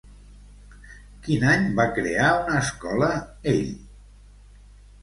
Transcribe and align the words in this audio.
Quin 1.27 1.45
any 1.51 1.67
va 1.81 1.87
crear 1.99 2.33
una 2.41 2.59
escola, 2.63 3.13
ell? 3.55 3.73